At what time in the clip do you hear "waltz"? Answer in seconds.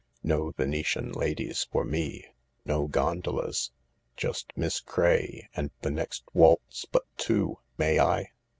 6.33-6.85